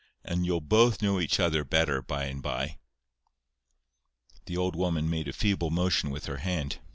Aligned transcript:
"And 0.23 0.47
you'll 0.47 0.61
both 0.61 1.03
know 1.03 1.19
each 1.19 1.39
other 1.39 1.63
better 1.63 2.01
by 2.01 2.25
and 2.25 2.41
by." 2.41 2.79
The 4.47 4.57
old 4.57 4.75
woman 4.75 5.11
made 5.11 5.27
a 5.27 5.31
feeble 5.31 5.69
motion 5.69 6.09
with 6.09 6.25
her 6.25 6.37
hand. 6.37 6.79